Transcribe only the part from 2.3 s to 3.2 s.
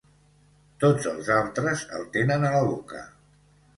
a la boca.